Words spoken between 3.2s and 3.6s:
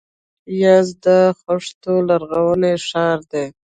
دی.